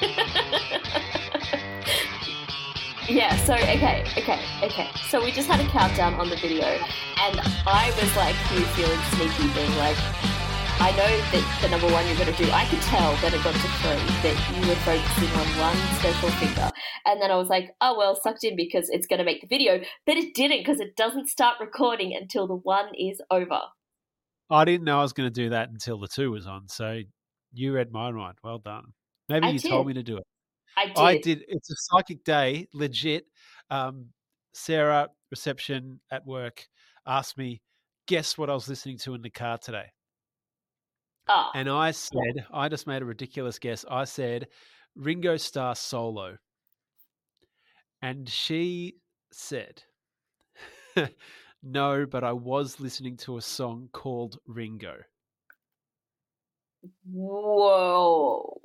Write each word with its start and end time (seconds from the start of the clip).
yeah, 3.08 3.36
so 3.44 3.54
okay, 3.54 4.04
okay, 4.16 4.40
okay. 4.62 4.88
So 5.08 5.22
we 5.22 5.30
just 5.32 5.48
had 5.48 5.60
a 5.60 5.68
countdown 5.70 6.14
on 6.14 6.28
the 6.28 6.36
video, 6.36 6.64
and 6.64 7.40
I 7.66 7.92
was 8.00 8.16
like 8.16 8.36
you 8.52 8.60
feeling 8.74 9.00
sneaky, 9.12 9.48
being 9.54 9.76
like, 9.76 9.96
I 10.80 10.92
know 10.92 11.04
that 11.04 11.58
the 11.60 11.68
number 11.68 11.92
one 11.92 12.06
you're 12.06 12.16
going 12.16 12.32
to 12.32 12.42
do, 12.42 12.50
I 12.50 12.64
could 12.64 12.80
tell 12.80 13.14
that 13.16 13.34
it 13.34 13.44
got 13.44 13.52
to 13.52 13.60
three, 13.60 14.00
that 14.24 14.56
you 14.56 14.66
were 14.66 14.74
focusing 14.76 15.28
on 15.38 15.46
one 15.60 15.76
special 15.98 16.30
finger. 16.30 16.70
And 17.04 17.20
then 17.20 17.30
I 17.30 17.36
was 17.36 17.48
like, 17.48 17.74
oh, 17.82 17.98
well, 17.98 18.16
sucked 18.16 18.44
in 18.44 18.56
because 18.56 18.88
it's 18.88 19.06
going 19.06 19.18
to 19.18 19.24
make 19.24 19.42
the 19.42 19.46
video. 19.46 19.82
But 20.06 20.16
it 20.16 20.32
didn't 20.32 20.60
because 20.60 20.80
it 20.80 20.96
doesn't 20.96 21.28
start 21.28 21.60
recording 21.60 22.16
until 22.18 22.46
the 22.46 22.56
one 22.56 22.94
is 22.98 23.20
over. 23.30 23.60
I 24.48 24.64
didn't 24.64 24.84
know 24.84 25.00
I 25.00 25.02
was 25.02 25.12
going 25.12 25.26
to 25.26 25.42
do 25.42 25.50
that 25.50 25.68
until 25.68 25.98
the 25.98 26.08
two 26.08 26.30
was 26.30 26.46
on. 26.46 26.66
So 26.68 27.02
you 27.52 27.74
read 27.74 27.92
my 27.92 28.10
mind. 28.10 28.38
Well 28.42 28.58
done. 28.58 28.94
Maybe 29.30 29.46
I 29.46 29.50
you 29.52 29.58
did. 29.58 29.70
told 29.70 29.86
me 29.86 29.94
to 29.94 30.02
do 30.02 30.16
it. 30.18 30.26
I 30.76 30.86
did. 30.86 30.98
I 30.98 31.18
did. 31.18 31.44
It's 31.48 31.70
a 31.70 31.74
psychic 31.76 32.24
day, 32.24 32.68
legit. 32.74 33.26
Um, 33.70 34.06
Sarah, 34.52 35.08
reception 35.30 36.00
at 36.10 36.26
work, 36.26 36.66
asked 37.06 37.38
me, 37.38 37.62
guess 38.06 38.36
what 38.36 38.50
I 38.50 38.54
was 38.54 38.68
listening 38.68 38.98
to 38.98 39.14
in 39.14 39.22
the 39.22 39.30
car 39.30 39.56
today? 39.58 39.86
Oh, 41.28 41.50
And 41.54 41.68
I 41.68 41.92
said, 41.92 42.44
I 42.52 42.68
just 42.68 42.88
made 42.88 43.02
a 43.02 43.04
ridiculous 43.04 43.58
guess. 43.60 43.84
I 43.88 44.04
said, 44.04 44.48
Ringo 44.96 45.36
Starr 45.36 45.76
solo. 45.76 46.38
And 48.02 48.28
she 48.28 48.96
said, 49.30 49.84
no, 51.62 52.06
but 52.06 52.24
I 52.24 52.32
was 52.32 52.80
listening 52.80 53.16
to 53.18 53.36
a 53.36 53.42
song 53.42 53.90
called 53.92 54.38
Ringo. 54.46 54.96
whoa. 57.12 58.59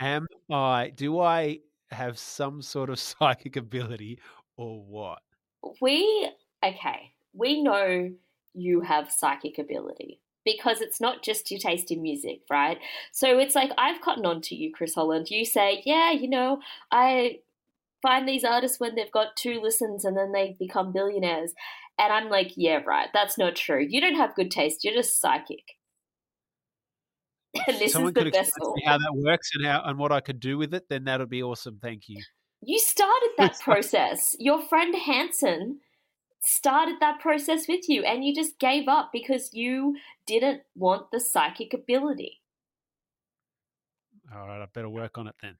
Am 0.00 0.26
I, 0.50 0.92
do 0.94 1.20
I 1.20 1.60
have 1.90 2.18
some 2.18 2.62
sort 2.62 2.90
of 2.90 2.98
psychic 3.00 3.56
ability 3.56 4.18
or 4.56 4.82
what? 4.82 5.20
We, 5.80 6.30
okay, 6.64 7.12
we 7.32 7.62
know 7.62 8.10
you 8.54 8.80
have 8.80 9.10
psychic 9.10 9.58
ability 9.58 10.20
because 10.44 10.80
it's 10.80 11.00
not 11.00 11.22
just 11.22 11.50
your 11.50 11.60
taste 11.60 11.90
in 11.90 12.00
music, 12.00 12.40
right? 12.50 12.78
So 13.12 13.38
it's 13.38 13.54
like 13.54 13.70
I've 13.76 14.00
gotten 14.00 14.24
on 14.24 14.40
to 14.42 14.54
you, 14.54 14.72
Chris 14.72 14.94
Holland. 14.94 15.30
You 15.30 15.44
say, 15.44 15.82
yeah, 15.84 16.10
you 16.10 16.28
know, 16.28 16.60
I 16.90 17.40
find 18.02 18.26
these 18.26 18.44
artists 18.44 18.80
when 18.80 18.94
they've 18.94 19.12
got 19.12 19.36
two 19.36 19.60
listens 19.60 20.04
and 20.04 20.16
then 20.16 20.32
they 20.32 20.56
become 20.58 20.92
billionaires. 20.92 21.52
And 21.98 22.12
I'm 22.12 22.30
like, 22.30 22.52
yeah, 22.56 22.80
right, 22.86 23.08
that's 23.12 23.36
not 23.36 23.56
true. 23.56 23.84
You 23.86 24.00
don't 24.00 24.14
have 24.14 24.34
good 24.34 24.50
taste, 24.50 24.84
you're 24.84 24.94
just 24.94 25.20
psychic. 25.20 25.77
And 27.66 27.78
this 27.78 27.92
Someone 27.92 28.10
is 28.10 28.14
the 28.14 28.24
could 28.24 28.32
vessel. 28.34 28.74
how 28.84 28.98
that 28.98 29.14
works 29.14 29.50
and 29.54 29.66
how 29.66 29.82
and 29.84 29.98
what 29.98 30.12
I 30.12 30.20
could 30.20 30.38
do 30.40 30.58
with 30.58 30.74
it, 30.74 30.84
then 30.88 31.04
that 31.04 31.18
would 31.20 31.30
be 31.30 31.42
awesome. 31.42 31.78
Thank 31.82 32.08
you. 32.08 32.22
You 32.62 32.78
started 32.78 33.30
that 33.38 33.58
process. 33.60 34.36
Your 34.38 34.60
friend 34.62 34.94
Hanson 34.94 35.80
started 36.40 36.96
that 37.00 37.20
process 37.20 37.66
with 37.68 37.88
you, 37.88 38.02
and 38.04 38.24
you 38.24 38.34
just 38.34 38.58
gave 38.58 38.86
up 38.88 39.10
because 39.12 39.50
you 39.52 39.96
didn't 40.26 40.62
want 40.74 41.10
the 41.10 41.20
psychic 41.20 41.72
ability. 41.74 42.40
All 44.34 44.46
right, 44.46 44.60
I 44.62 44.66
better 44.72 44.88
work 44.90 45.16
on 45.18 45.26
it 45.26 45.34
then. 45.40 45.56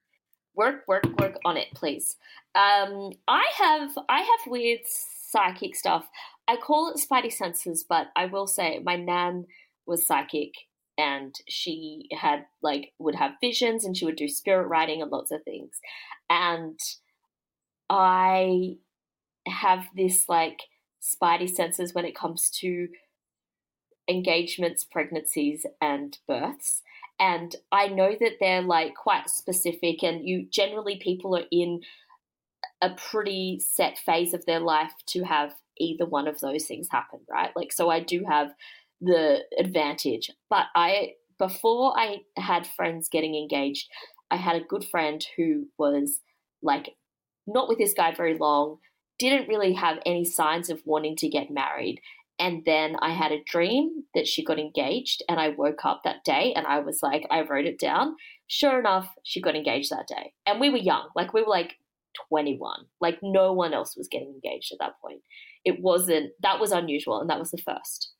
Work, 0.55 0.83
work, 0.87 1.05
work 1.19 1.37
on 1.45 1.57
it, 1.57 1.67
please. 1.73 2.17
Um, 2.53 3.11
I 3.27 3.45
have, 3.57 3.91
I 4.09 4.19
have 4.19 4.39
weird 4.51 4.81
psychic 4.85 5.75
stuff. 5.75 6.07
I 6.47 6.57
call 6.57 6.91
it 6.91 6.99
spidey 6.99 7.31
senses, 7.31 7.85
but 7.87 8.07
I 8.15 8.25
will 8.25 8.47
say 8.47 8.79
my 8.83 8.95
nan 8.95 9.45
was 9.85 10.05
psychic, 10.05 10.53
and 10.99 11.33
she 11.47 12.09
had 12.11 12.45
like 12.61 12.93
would 12.99 13.15
have 13.15 13.31
visions, 13.41 13.85
and 13.85 13.97
she 13.97 14.05
would 14.05 14.17
do 14.17 14.27
spirit 14.27 14.67
writing 14.67 15.01
and 15.01 15.09
lots 15.09 15.31
of 15.31 15.43
things, 15.43 15.79
and 16.29 16.79
I 17.89 18.75
have 19.47 19.85
this 19.95 20.29
like 20.29 20.59
spidey 21.01 21.49
senses 21.49 21.93
when 21.95 22.05
it 22.05 22.15
comes 22.15 22.51
to 22.59 22.89
engagements, 24.07 24.83
pregnancies, 24.83 25.65
and 25.81 26.17
births. 26.27 26.83
And 27.19 27.55
I 27.71 27.87
know 27.87 28.15
that 28.19 28.37
they're 28.39 28.61
like 28.61 28.95
quite 28.95 29.29
specific, 29.29 30.03
and 30.03 30.27
you 30.27 30.47
generally 30.51 30.99
people 31.01 31.35
are 31.37 31.47
in 31.51 31.81
a 32.81 32.91
pretty 32.91 33.59
set 33.59 33.97
phase 33.97 34.33
of 34.33 34.45
their 34.45 34.59
life 34.59 34.93
to 35.07 35.23
have 35.23 35.53
either 35.77 36.05
one 36.05 36.27
of 36.27 36.39
those 36.39 36.65
things 36.65 36.87
happen, 36.89 37.19
right? 37.29 37.51
Like, 37.55 37.71
so 37.73 37.89
I 37.89 37.99
do 37.99 38.23
have 38.29 38.53
the 39.01 39.39
advantage. 39.57 40.29
But 40.49 40.65
I, 40.75 41.13
before 41.37 41.97
I 41.97 42.17
had 42.37 42.67
friends 42.67 43.09
getting 43.09 43.35
engaged, 43.35 43.89
I 44.31 44.35
had 44.35 44.55
a 44.55 44.65
good 44.65 44.85
friend 44.85 45.25
who 45.37 45.67
was 45.77 46.19
like 46.61 46.95
not 47.47 47.67
with 47.67 47.77
this 47.77 47.93
guy 47.93 48.13
very 48.13 48.37
long, 48.37 48.77
didn't 49.17 49.47
really 49.47 49.73
have 49.73 49.99
any 50.05 50.23
signs 50.23 50.69
of 50.69 50.81
wanting 50.85 51.15
to 51.17 51.29
get 51.29 51.51
married. 51.51 51.99
And 52.37 52.63
then 52.65 52.95
I 53.01 53.11
had 53.11 53.33
a 53.33 53.43
dream 53.45 54.05
that 54.15 54.25
she 54.25 54.45
got 54.45 54.59
engaged, 54.59 55.23
and 55.27 55.41
I 55.41 55.49
woke 55.49 55.83
up 55.83 56.01
that 56.03 56.23
day 56.23 56.53
and 56.55 56.65
I 56.65 56.79
was 56.79 56.99
like, 57.03 57.27
I 57.29 57.41
wrote 57.41 57.65
it 57.65 57.79
down. 57.79 58.15
Sure 58.47 58.79
enough, 58.79 59.13
she 59.23 59.41
got 59.41 59.57
engaged 59.57 59.91
that 59.91 60.07
day. 60.07 60.33
And 60.45 60.59
we 60.59 60.69
were 60.69 60.77
young, 60.77 61.09
like, 61.15 61.33
we 61.33 61.41
were 61.41 61.49
like 61.49 61.73
21. 62.29 62.85
Like, 63.01 63.19
no 63.21 63.51
one 63.51 63.73
else 63.73 63.97
was 63.97 64.07
getting 64.07 64.29
engaged 64.29 64.71
at 64.71 64.79
that 64.79 65.01
point. 65.01 65.21
It 65.65 65.81
wasn't, 65.81 66.31
that 66.41 66.61
was 66.61 66.71
unusual, 66.71 67.19
and 67.19 67.29
that 67.29 67.39
was 67.39 67.51
the 67.51 67.57
first. 67.57 68.13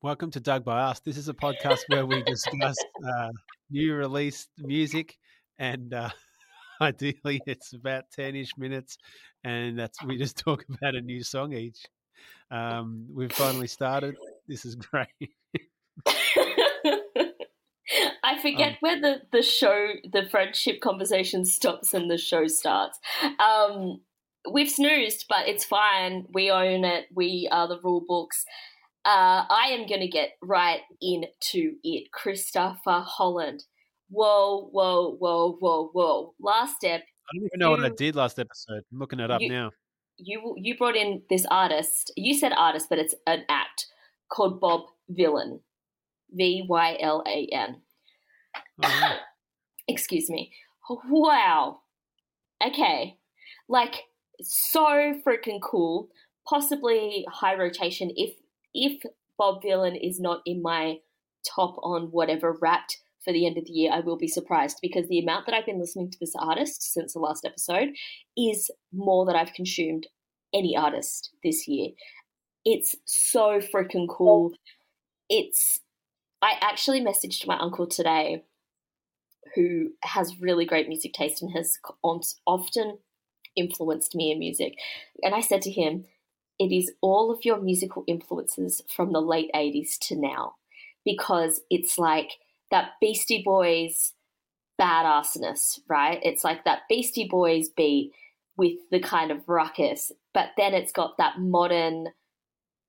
Welcome 0.00 0.30
to 0.32 0.40
Dug 0.40 0.64
by 0.64 0.80
Us. 0.80 1.00
This 1.00 1.16
is 1.16 1.28
a 1.28 1.34
podcast 1.34 1.80
where 1.88 2.06
we 2.06 2.22
discuss 2.22 2.76
uh, 3.06 3.30
new 3.70 3.94
released 3.94 4.48
music, 4.58 5.18
and 5.58 5.92
uh, 5.92 6.10
ideally, 6.80 7.40
it's 7.46 7.72
about 7.72 8.04
ten-ish 8.12 8.56
minutes, 8.56 8.96
and 9.42 9.76
that's 9.78 10.02
we 10.04 10.16
just 10.16 10.38
talk 10.38 10.64
about 10.68 10.94
a 10.94 11.00
new 11.00 11.22
song 11.24 11.52
each. 11.52 11.84
Um, 12.50 13.06
we've 13.12 13.32
finally 13.32 13.66
started. 13.66 14.14
This 14.46 14.64
is 14.64 14.74
great. 14.76 15.08
I 18.22 18.40
forget 18.40 18.72
Um, 18.72 18.76
where 18.80 19.00
the, 19.00 19.22
the 19.32 19.42
show, 19.42 19.88
the 20.12 20.28
friendship 20.30 20.80
conversation 20.80 21.44
stops 21.44 21.94
and 21.94 22.10
the 22.10 22.18
show 22.18 22.46
starts. 22.46 22.98
Um, 23.40 24.00
we've 24.50 24.70
snoozed, 24.70 25.24
but 25.28 25.48
it's 25.48 25.64
fine. 25.64 26.26
We 26.32 26.50
own 26.50 26.84
it. 26.84 27.06
We 27.14 27.48
are 27.50 27.66
the 27.66 27.80
rule 27.80 28.04
books. 28.06 28.44
Uh, 29.08 29.44
I 29.48 29.68
am 29.70 29.86
going 29.86 30.00
to 30.02 30.08
get 30.08 30.32
right 30.42 30.80
into 31.00 31.76
it. 31.82 32.12
Christopher 32.12 33.00
Holland. 33.06 33.64
Whoa, 34.10 34.68
whoa, 34.70 35.16
whoa, 35.16 35.52
whoa, 35.60 35.88
whoa. 35.94 36.34
Last 36.38 36.76
step, 36.76 37.00
I 37.02 37.36
don't 37.36 37.46
even 37.46 37.58
know 37.58 37.70
what 37.70 37.84
I 37.84 37.88
did 37.88 38.16
last 38.16 38.38
episode. 38.38 38.82
I'm 38.92 38.98
looking 38.98 39.20
it 39.20 39.30
up 39.30 39.40
You- 39.40 39.48
now. 39.48 39.70
you 40.18 40.54
you 40.58 40.76
brought 40.76 40.96
in 40.96 41.22
this 41.30 41.46
artist. 41.50 42.12
You 42.16 42.34
said 42.34 42.52
artist, 42.52 42.88
but 42.90 42.98
it's 42.98 43.14
an 43.26 43.44
act 43.48 43.86
called 44.30 44.60
Bob 44.60 44.82
Vylan. 45.10 45.60
V 46.32 46.66
Y 46.68 46.96
L 47.00 47.22
A 47.26 47.48
N. 47.50 47.80
Oh. 48.84 49.16
Excuse 49.88 50.28
me. 50.28 50.52
Wow. 51.08 51.80
Okay. 52.66 53.16
Like 53.68 54.02
so 54.42 55.14
freaking 55.26 55.60
cool. 55.62 56.08
Possibly 56.46 57.24
high 57.30 57.54
rotation 57.54 58.10
if 58.16 58.34
if 58.78 59.02
Bob 59.36 59.62
Vylan 59.62 59.98
is 60.00 60.20
not 60.20 60.40
in 60.46 60.62
my 60.62 60.98
top 61.44 61.76
on 61.82 62.10
whatever 62.10 62.56
wrapped 62.60 62.98
for 63.24 63.32
the 63.32 63.46
end 63.46 63.58
of 63.58 63.64
the 63.64 63.72
year, 63.72 63.92
I 63.92 64.00
will 64.00 64.16
be 64.16 64.28
surprised 64.28 64.78
because 64.80 65.08
the 65.08 65.18
amount 65.18 65.46
that 65.46 65.54
I've 65.54 65.66
been 65.66 65.80
listening 65.80 66.10
to 66.10 66.18
this 66.20 66.34
artist 66.38 66.92
since 66.92 67.12
the 67.12 67.18
last 67.18 67.44
episode 67.44 67.88
is 68.36 68.70
more 68.92 69.26
than 69.26 69.34
I've 69.34 69.52
consumed 69.52 70.06
any 70.54 70.76
artist 70.76 71.30
this 71.42 71.66
year. 71.66 71.90
It's 72.64 72.94
so 73.04 73.60
freaking 73.60 74.08
cool. 74.08 74.52
It's 75.28 75.80
I 76.40 76.54
actually 76.60 77.00
messaged 77.00 77.46
my 77.46 77.58
uncle 77.58 77.86
today 77.86 78.44
who 79.54 79.90
has 80.02 80.40
really 80.40 80.64
great 80.64 80.88
music 80.88 81.12
taste 81.12 81.42
and 81.42 81.50
has 81.52 81.78
often 82.46 82.98
influenced 83.56 84.14
me 84.14 84.30
in 84.30 84.38
music. 84.38 84.74
And 85.22 85.34
I 85.34 85.40
said 85.40 85.62
to 85.62 85.70
him, 85.70 86.04
it 86.58 86.74
is 86.74 86.92
all 87.00 87.30
of 87.30 87.44
your 87.44 87.60
musical 87.60 88.04
influences 88.06 88.82
from 88.94 89.12
the 89.12 89.20
late 89.20 89.50
80s 89.54 89.98
to 90.00 90.16
now 90.16 90.54
because 91.04 91.60
it's 91.70 91.98
like 91.98 92.32
that 92.70 92.90
Beastie 93.00 93.42
Boys 93.44 94.12
badassness, 94.80 95.80
right? 95.88 96.20
It's 96.22 96.44
like 96.44 96.64
that 96.64 96.82
Beastie 96.88 97.28
Boys 97.28 97.68
beat 97.68 98.12
with 98.56 98.74
the 98.90 99.00
kind 99.00 99.30
of 99.30 99.48
ruckus, 99.48 100.12
but 100.34 100.48
then 100.56 100.74
it's 100.74 100.92
got 100.92 101.16
that 101.18 101.38
modern, 101.38 102.08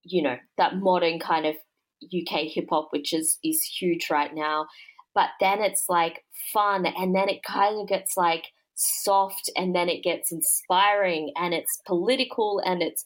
you 0.04 0.22
know, 0.22 0.38
that 0.58 0.78
modern 0.78 1.20
kind 1.20 1.46
of 1.46 1.56
UK 2.04 2.42
hip 2.54 2.68
hop, 2.70 2.90
which 2.92 3.14
is 3.14 3.38
is 3.44 3.62
huge 3.64 4.10
right 4.10 4.34
now. 4.34 4.68
But 5.16 5.30
then 5.40 5.62
it's 5.62 5.86
like 5.90 6.24
fun, 6.54 6.86
and 6.86 7.16
then 7.16 7.30
it 7.30 7.44
kind 7.44 7.82
of 7.82 7.88
gets 7.88 8.16
like 8.16 8.46
soft, 8.76 9.50
and 9.56 9.76
then 9.76 9.90
it 9.90 10.04
gets 10.04 10.32
inspiring, 10.32 11.32
and 11.36 11.54
it's 11.54 11.82
political, 11.86 12.62
and 12.64 12.82
it's 12.82 13.06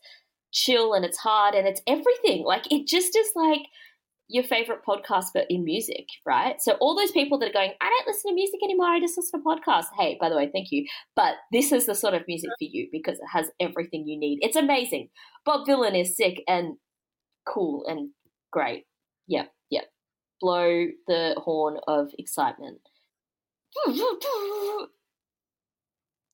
chill, 0.54 0.94
and 0.94 1.04
it's 1.04 1.18
hard, 1.18 1.56
and 1.56 1.68
it's 1.68 1.82
everything. 1.88 2.44
Like 2.46 2.72
it 2.72 2.88
just 2.88 3.16
is 3.16 3.32
like 3.36 3.62
your 4.30 4.44
favorite 4.44 4.80
podcast, 4.88 5.26
but 5.34 5.46
in 5.50 5.64
music, 5.66 6.08
right? 6.26 6.62
So 6.62 6.74
all 6.80 6.96
those 6.96 7.12
people 7.12 7.38
that 7.40 7.50
are 7.50 7.54
going, 7.54 7.72
I 7.82 7.90
don't 7.90 8.08
listen 8.08 8.32
to 8.32 8.36
music 8.36 8.62
anymore. 8.64 8.88
I 8.88 9.00
just 9.00 9.18
listen 9.18 9.40
to 9.42 9.46
podcasts. 9.46 9.88
Hey, 10.00 10.18
by 10.20 10.30
the 10.30 10.36
way, 10.36 10.50
thank 10.52 10.72
you. 10.72 10.86
But 11.16 11.36
this 11.52 11.72
is 11.72 11.86
the 11.86 11.94
sort 11.94 12.14
of 12.14 12.24
music 12.28 12.50
for 12.58 12.64
you 12.66 12.88
because 12.92 13.18
it 13.18 13.28
has 13.32 13.52
everything 13.60 14.08
you 14.08 14.18
need. 14.18 14.40
It's 14.42 14.56
amazing. 14.56 15.10
Bob 15.46 15.68
Vylan 15.68 16.00
is 16.00 16.16
sick 16.16 16.42
and 16.48 16.78
cool 17.46 17.86
and 17.86 18.10
great. 18.52 18.86
Yep, 19.28 19.52
yep. 19.70 19.86
Blow 20.40 20.88
the 21.08 21.36
horn 21.38 21.78
of 21.88 22.10
excitement. 22.18 22.80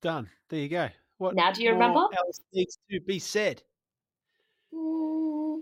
Done. 0.01 0.29
There 0.49 0.59
you 0.59 0.69
go. 0.69 0.89
What 1.17 1.35
Now 1.35 1.51
do 1.51 1.63
you 1.63 1.71
remember? 1.71 1.99
else 1.99 2.39
needs 2.53 2.77
to 2.89 2.99
be 3.01 3.19
said? 3.19 3.61
Mm, 4.73 5.59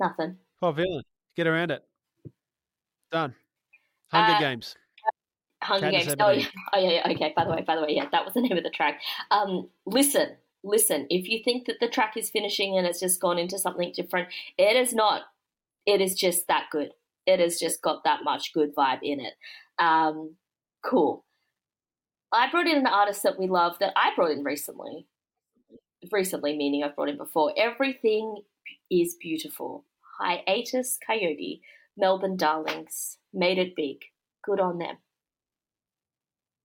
nothing. 0.00 0.36
Oh, 0.62 0.72
villain. 0.72 1.02
Get 1.36 1.46
around 1.46 1.70
it. 1.70 1.82
Done. 3.10 3.34
Hunger 4.10 4.32
Uh, 4.32 4.40
Games. 4.40 4.76
Hunger 5.62 5.90
Games. 5.90 6.14
Oh 6.20 6.30
yeah. 6.30 6.46
oh 6.72 6.78
yeah, 6.78 6.90
yeah. 6.90 7.12
Okay. 7.12 7.32
By 7.36 7.44
the 7.44 7.50
way, 7.50 7.62
by 7.62 7.76
the 7.76 7.82
way, 7.82 7.94
yeah, 7.94 8.08
that 8.12 8.24
was 8.24 8.34
the 8.34 8.40
name 8.40 8.56
of 8.56 8.64
the 8.64 8.70
track. 8.70 9.00
Um, 9.30 9.68
listen, 9.86 10.36
listen. 10.62 11.06
If 11.10 11.28
you 11.28 11.42
think 11.44 11.66
that 11.66 11.76
the 11.80 11.88
track 11.88 12.16
is 12.16 12.30
finishing 12.30 12.76
and 12.76 12.86
it's 12.86 13.00
just 13.00 13.20
gone 13.20 13.38
into 13.38 13.58
something 13.58 13.92
different, 13.94 14.28
it 14.56 14.76
is 14.76 14.92
not. 14.92 15.22
It 15.86 16.00
is 16.00 16.14
just 16.14 16.46
that 16.48 16.66
good. 16.70 16.92
It 17.26 17.40
has 17.40 17.58
just 17.58 17.82
got 17.82 18.04
that 18.04 18.24
much 18.24 18.52
good 18.52 18.74
vibe 18.74 19.00
in 19.02 19.20
it. 19.20 19.34
Um, 19.78 20.36
cool. 20.84 21.24
I 22.32 22.50
brought 22.50 22.66
in 22.66 22.78
an 22.78 22.86
artist 22.86 23.22
that 23.22 23.38
we 23.38 23.46
love 23.46 23.78
that 23.80 23.92
I 23.96 24.14
brought 24.14 24.32
in 24.32 24.44
recently. 24.44 25.06
Recently, 26.12 26.56
meaning 26.56 26.84
I've 26.84 26.94
brought 26.94 27.08
in 27.08 27.16
before. 27.16 27.52
Everything 27.56 28.42
is 28.90 29.16
beautiful. 29.20 29.84
Hiatus 30.20 30.98
Kaiyote, 31.08 31.60
Melbourne 31.96 32.36
Darlings, 32.36 33.18
made 33.32 33.58
it 33.58 33.74
big. 33.76 33.98
Good 34.44 34.60
on 34.60 34.78
them. 34.78 34.96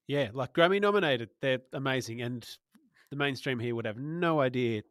Yeah, 0.07 0.29
like 0.33 0.53
Grammy 0.53 0.81
nominated. 0.81 1.29
They're 1.41 1.61
amazing. 1.73 2.21
And 2.21 2.47
the 3.09 3.15
mainstream 3.15 3.59
here 3.59 3.75
would 3.75 3.85
have 3.85 3.97
no 3.97 4.41
idea 4.41 4.83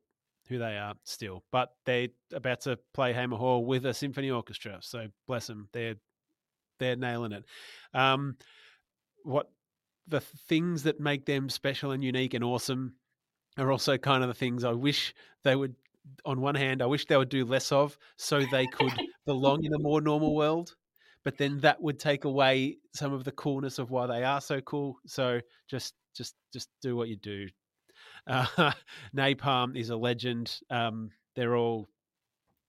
who 0.49 0.59
they 0.59 0.77
are 0.77 0.95
still. 1.05 1.45
But 1.53 1.71
they're 1.87 2.09
about 2.33 2.63
to 2.63 2.79
play 2.95 3.13
Hamer 3.13 3.37
Hall 3.37 3.65
with 3.65 3.87
a 3.87 3.95
symphony 3.95 4.31
orchestra. 4.31 4.79
So 4.81 5.07
bless 5.27 5.47
them. 5.47 5.69
They're 5.73 5.97
they're 6.79 6.97
nailing 6.97 7.33
it. 7.33 7.45
Um, 7.95 8.37
what 9.23 9.51
the 10.09 10.21
things 10.21 10.83
that 10.83 10.99
make 10.99 11.27
them 11.27 11.49
special 11.49 11.93
and 11.93 12.03
unique 12.03 12.35
and 12.35 12.43
awesome 12.43 12.95
are 13.59 13.71
also 13.71 13.99
kind 13.99 14.23
of 14.23 14.29
the 14.29 14.35
things 14.35 14.65
I 14.65 14.73
wish 14.73 15.15
they 15.45 15.57
would 15.57 15.75
on 16.25 16.41
one 16.41 16.55
hand, 16.55 16.83
I 16.83 16.87
wish 16.87 17.07
they 17.07 17.17
would 17.17 17.29
do 17.29 17.45
less 17.45 17.71
of 17.73 17.97
so 18.17 18.41
they 18.41 18.67
could 18.67 18.93
belong 19.27 19.65
in 19.65 19.75
a 19.75 19.79
more 19.79 20.01
normal 20.01 20.35
world. 20.35 20.75
But 21.25 21.39
then 21.39 21.61
that 21.61 21.81
would 21.81 22.01
take 22.01 22.25
away 22.25 22.79
some 22.95 23.13
of 23.13 23.23
the 23.23 23.31
coolness 23.31 23.79
of 23.79 23.91
why 23.91 24.07
they 24.07 24.25
are 24.25 24.41
so 24.41 24.61
cool. 24.61 24.97
So 25.07 25.41
just 25.69 25.95
just 26.15 26.35
just 26.53 26.69
do 26.81 26.97
what 26.97 27.09
you 27.09 27.17
do. 27.17 27.49
Uh, 28.25 28.71
Nai 29.13 29.35
Palm 29.35 29.75
is 29.75 29.91
a 29.91 29.97
legend. 29.97 30.61
Um, 30.71 31.11
they're 31.35 31.57
all 31.57 31.89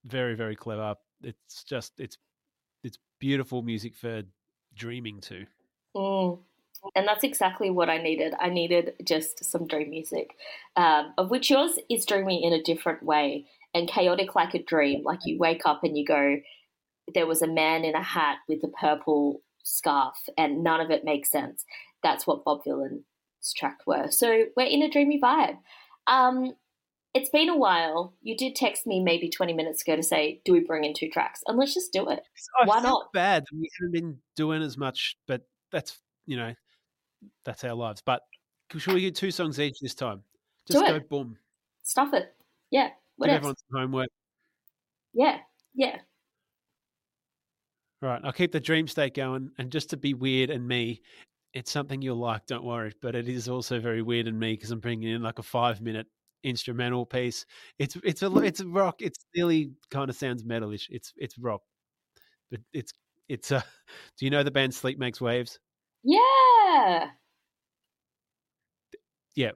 very 0.03 0.35
very 0.35 0.55
clever. 0.55 0.95
It's 1.21 1.63
just 1.63 1.93
it's 1.99 2.17
it's 2.83 2.97
beautiful 3.19 3.61
music 3.61 3.95
for 3.95 4.23
dreaming 4.75 5.21
to. 5.21 5.45
Mm. 5.95 6.39
And 6.95 7.07
that's 7.07 7.23
exactly 7.23 7.69
what 7.69 7.89
I 7.89 7.97
needed. 7.97 8.33
I 8.39 8.49
needed 8.49 8.93
just 9.03 9.43
some 9.43 9.67
dream 9.67 9.89
music, 9.89 10.35
um, 10.75 11.13
of 11.17 11.29
which 11.29 11.49
yours 11.49 11.79
is 11.89 12.05
dreamy 12.05 12.43
in 12.43 12.53
a 12.53 12.61
different 12.61 13.03
way 13.03 13.45
and 13.73 13.89
chaotic 13.89 14.35
like 14.35 14.53
a 14.53 14.63
dream. 14.63 15.03
Like 15.03 15.19
you 15.25 15.37
wake 15.37 15.65
up 15.65 15.83
and 15.83 15.97
you 15.97 16.05
go, 16.05 16.37
there 17.13 17.27
was 17.27 17.41
a 17.41 17.47
man 17.47 17.83
in 17.83 17.95
a 17.95 18.03
hat 18.03 18.37
with 18.47 18.63
a 18.63 18.67
purple 18.67 19.41
scarf, 19.63 20.15
and 20.37 20.63
none 20.63 20.81
of 20.81 20.91
it 20.91 21.05
makes 21.05 21.31
sense. 21.31 21.65
That's 22.01 22.27
what 22.27 22.43
Bob 22.43 22.63
Vylan's 22.65 23.03
track 23.55 23.79
were. 23.85 24.09
So 24.09 24.45
we're 24.55 24.67
in 24.67 24.81
a 24.81 24.89
dreamy 24.89 25.19
vibe. 25.21 25.57
Um, 26.07 26.53
it's 27.13 27.29
been 27.29 27.49
a 27.49 27.57
while. 27.57 28.13
You 28.21 28.35
did 28.35 28.55
text 28.55 28.87
me 28.87 29.01
maybe 29.01 29.29
20 29.29 29.53
minutes 29.53 29.83
ago 29.83 29.95
to 29.95 30.03
say, 30.03 30.41
do 30.45 30.51
we 30.51 30.61
bring 30.61 30.83
in 30.83 30.93
two 30.93 31.09
tracks? 31.09 31.41
And 31.47 31.57
let's 31.57 31.73
just 31.73 31.93
do 31.93 32.09
it. 32.09 32.21
I 32.61 32.65
Why 32.65 32.81
not? 32.81 33.13
Bad. 33.13 33.45
We 33.53 33.69
haven't 33.79 33.93
been 33.93 34.17
doing 34.35 34.61
as 34.61 34.77
much, 34.77 35.15
but 35.27 35.43
that's 35.71 35.99
you 36.25 36.37
know, 36.37 36.53
that's 37.45 37.63
our 37.63 37.73
lives. 37.73 38.01
But 38.05 38.21
should 38.77 38.93
we 38.93 39.01
do 39.01 39.11
two 39.11 39.31
songs 39.31 39.59
each 39.59 39.79
this 39.79 39.95
time? 39.95 40.23
Do 40.65 40.73
Just 40.73 40.85
go 40.85 40.95
it. 40.95 41.09
boom. 41.09 41.37
Stuff 41.83 42.13
it. 42.13 42.33
Yeah. 42.71 42.89
What 43.17 43.27
Give 43.27 43.35
everyone 43.35 43.55
some 43.57 43.79
homework. 43.79 44.09
Yeah. 45.13 45.39
Yeah. 45.75 45.97
Right. 48.01 48.21
I'll 48.23 48.33
keep 48.33 48.51
the 48.51 48.59
dream 48.59 48.87
state 48.87 49.13
going. 49.13 49.51
And 49.57 49.71
just 49.71 49.89
to 49.91 49.97
be 49.97 50.13
weird 50.13 50.49
and 50.49 50.67
me, 50.67 51.01
it's 51.53 51.71
something 51.71 52.01
you'll 52.01 52.17
like, 52.17 52.45
don't 52.47 52.63
worry. 52.63 52.93
But 53.01 53.15
it 53.15 53.29
is 53.29 53.47
also 53.47 53.79
very 53.79 54.01
weird 54.01 54.27
and 54.27 54.39
me 54.39 54.53
because 54.53 54.71
I'm 54.71 54.79
bringing 54.79 55.09
in 55.09 55.21
like 55.21 55.39
a 55.39 55.43
five 55.43 55.81
minute 55.81 56.07
instrumental 56.43 57.05
piece. 57.05 57.45
It's 57.79 57.97
it's 58.03 58.21
a 58.21 58.29
hmm. 58.29 58.43
it's 58.43 58.59
a 58.59 58.67
rock. 58.67 59.01
It's 59.01 59.25
nearly 59.35 59.71
kind 59.89 60.09
of 60.09 60.15
sounds 60.15 60.43
metalish. 60.43 60.87
It's 60.89 61.13
it's 61.17 61.37
rock, 61.37 61.61
but 62.51 62.59
it's 62.73 62.93
it's 63.29 63.51
uh, 63.51 63.57
a. 63.57 63.63
Do 64.17 64.25
you 64.25 64.31
know 64.31 64.43
the 64.43 64.51
band 64.51 64.73
Sleep 64.73 64.99
Makes 64.99 65.21
Waves? 65.21 65.59
Yeah. 66.03 67.07
Yeah. 69.35 69.51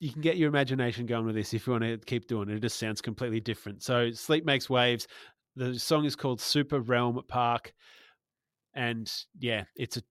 You 0.00 0.10
can 0.10 0.22
get 0.22 0.36
your 0.36 0.48
imagination 0.48 1.06
going 1.06 1.26
with 1.26 1.36
this 1.36 1.54
if 1.54 1.66
you 1.66 1.72
want 1.72 1.84
to 1.84 1.98
keep 1.98 2.26
doing 2.26 2.48
it. 2.48 2.56
It 2.56 2.62
just 2.62 2.78
sounds 2.78 3.00
completely 3.00 3.40
different. 3.40 3.82
So 3.82 4.10
Sleep 4.10 4.44
Makes 4.44 4.68
Waves. 4.68 5.06
The 5.54 5.78
song 5.78 6.04
is 6.04 6.16
called 6.16 6.40
Super 6.40 6.80
Realm 6.80 7.20
Park. 7.28 7.72
And 8.74 9.12
yeah, 9.38 9.64
it's 9.76 9.98
a 9.98 10.02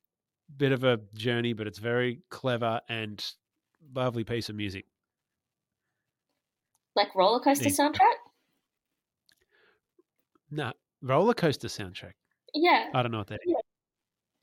bit 0.56 0.72
of 0.72 0.84
a 0.84 1.00
journey, 1.16 1.54
but 1.54 1.68
it's 1.68 1.80
very 1.80 2.22
clever 2.30 2.80
and 2.88 3.24
lovely 3.94 4.24
piece 4.24 4.50
of 4.50 4.56
music. 4.56 4.86
Like 6.96 7.14
roller 7.16 7.40
coaster 7.40 7.70
go. 7.70 7.76
soundtrack? 7.76 8.16
No, 10.52 10.72
roller 11.02 11.34
coaster 11.34 11.68
soundtrack. 11.68 12.14
Yeah. 12.54 12.88
I 12.94 13.02
don't 13.02 13.12
know 13.12 13.20
what 13.20 13.28
that 13.28 13.40
is. 13.46 13.54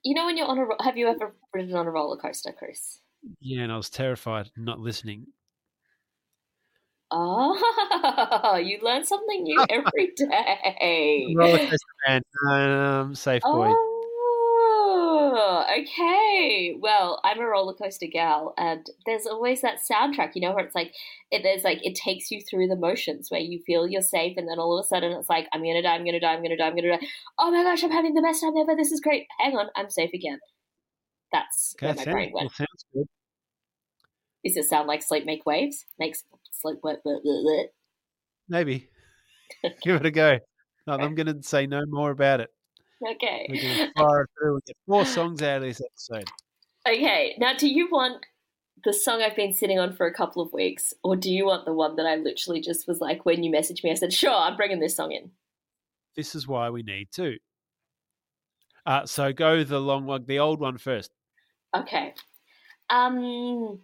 You 0.09 0.15
know 0.15 0.25
when 0.25 0.39
you're 0.39 0.47
on 0.47 0.59
a 0.59 0.83
have 0.83 0.97
you 0.97 1.07
ever 1.07 1.35
ridden 1.53 1.77
on 1.77 1.87
a 1.87 1.91
roller 1.91 2.17
coaster, 2.17 2.51
Chris? 2.51 3.01
Yeah, 3.43 3.65
and 3.65 3.71
I 3.71 3.77
was 3.77 3.91
terrified 3.91 4.51
not 4.57 4.79
listening. 4.79 5.27
Oh, 7.11 8.59
you 8.65 8.79
learn 8.81 9.05
something 9.05 9.43
new 9.43 9.63
every 9.69 10.15
day. 10.17 11.35
Roller 11.37 11.59
coaster 11.59 11.77
band. 12.07 12.25
Um, 12.51 13.15
safe 13.15 13.43
boy. 13.43 13.69
Oh, 13.69 13.88
okay. 15.71 16.75
Well, 16.79 17.21
I'm 17.25 17.41
a 17.41 17.45
roller 17.47 17.75
coaster 17.75 18.07
gal, 18.07 18.55
and 18.57 18.87
there's 19.07 19.27
always 19.27 19.61
that 19.63 19.79
soundtrack, 19.91 20.33
you 20.35 20.41
know, 20.43 20.55
where 20.55 20.65
it's 20.65 20.75
like, 20.75 20.93
it, 21.31 21.43
there's 21.43 21.65
like, 21.65 21.79
it 21.85 21.95
takes 21.95 22.31
you 22.31 22.41
through 22.43 22.69
the 22.69 22.77
motions 22.77 23.31
where 23.31 23.41
you 23.41 23.61
feel 23.67 23.87
you're 23.89 24.03
safe, 24.03 24.37
and 24.37 24.49
then 24.49 24.59
all 24.59 24.79
of 24.79 24.85
a 24.85 24.89
sudden 24.89 25.13
it's 25.13 25.29
like, 25.29 25.47
I'm 25.53 25.63
gonna 25.63 25.83
die, 25.83 25.95
I'm 25.95 26.05
gonna 26.05 26.21
die, 26.21 26.33
I'm 26.33 26.43
gonna 26.43 26.57
die, 26.57 26.67
I'm 26.67 26.75
gonna 26.77 26.99
die. 26.99 27.07
Oh 27.39 27.51
my 27.51 27.63
gosh, 27.63 27.83
I'm 27.85 27.91
having 27.91 28.15
the 28.15 28.23
best 28.23 28.41
time 28.43 28.57
ever. 28.57 28.75
This 28.77 28.93
is 28.93 29.01
great. 29.01 29.27
Hang 29.39 29.57
on, 29.57 29.69
I'm 29.77 29.91
safe 29.91 30.11
again. 30.15 30.39
That's 31.33 31.77
Okay, 31.77 31.87
where 31.87 31.95
my 31.95 32.05
sounds, 32.05 32.15
brain 32.15 32.31
went. 32.35 32.53
sounds 32.53 32.85
good. 32.95 33.07
Does 34.45 34.57
it 34.57 34.65
sound 34.65 34.87
like 34.89 35.03
sleep 35.03 35.25
make 35.27 35.45
waves? 35.47 35.85
Makes 35.99 36.25
sleep. 36.53 36.79
Bleh, 36.83 36.97
bleh, 37.05 37.19
bleh, 37.25 37.45
bleh. 37.45 37.65
Maybe. 38.49 38.89
Give 39.83 39.97
it 39.97 40.07
a 40.07 40.11
go. 40.11 40.39
No, 40.87 40.95
I'm 40.95 41.15
going 41.15 41.27
to 41.27 41.43
say 41.43 41.67
no 41.67 41.83
more 41.87 42.11
about 42.11 42.41
it. 42.41 42.51
We're 43.01 43.13
Okay. 43.13 43.47
going 43.49 43.61
to 43.77 43.93
fire 43.97 44.29
through 44.39 44.55
and 44.55 44.65
get 44.67 44.77
four 44.87 45.05
songs 45.05 45.43
out 45.43 45.59
of 45.59 45.63
this 45.63 45.81
episode. 45.81 46.29
Okay. 46.87 47.35
Now, 47.39 47.55
do 47.57 47.69
you 47.69 47.89
want 47.91 48.25
the 48.85 48.93
song 48.93 49.23
I've 49.23 49.37
been 49.37 49.53
sitting 49.55 49.79
on 49.79 49.93
for 49.93 50.07
a 50.07 50.15
couple 50.15 50.41
of 50.43 50.53
weeks, 50.53 50.95
or 51.03 51.17
do 51.17 51.33
you 51.33 51.47
want 51.47 51.65
the 51.65 51.73
one 51.73 51.97
that 51.97 52.07
I 52.07 52.17
literally 52.17 52.61
just 52.61 52.87
was 52.87 53.01
like, 53.01 53.27
when 53.27 53.43
you 53.43 53.51
messaged 53.51 53.83
me, 53.83 53.91
I 53.91 53.95
said, 53.95 54.13
sure, 54.13 54.33
I'm 54.35 54.57
bringing 54.57 54.81
this 54.81 54.97
song 54.97 55.13
in. 55.13 55.31
This 56.17 56.35
is 56.35 56.47
why 56.47 56.71
we 56.71 56.83
need 56.83 57.09
two. 57.13 57.37
Uh, 58.87 59.05
so 59.05 59.33
go 59.33 59.65
the 59.65 59.81
long 59.81 60.07
one, 60.07 60.25
the 60.27 60.39
old 60.39 60.61
one 60.61 60.79
first. 60.79 61.11
Okay. 61.77 62.15
Um, 62.89 63.81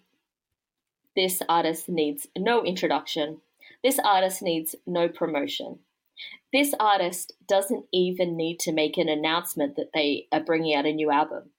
this 1.14 1.42
artist 1.49 1.88
needs 1.88 2.26
no 2.38 2.64
introduction. 2.64 3.40
This 3.83 3.99
artist 3.99 4.40
needs 4.42 4.75
no 4.87 5.09
promotion. 5.09 5.78
This 6.52 6.75
artist 6.78 7.33
doesn't 7.49 7.85
even 7.92 8.37
need 8.37 8.61
to 8.61 8.73
make 8.73 8.97
an 8.99 9.09
announcement 9.09 9.76
that 9.76 9.90
they 9.94 10.26
are 10.33 10.42
bringing 10.42 10.75
out 10.75 10.87
a 10.87 10.92
new 10.92 11.11
album. 11.11 11.50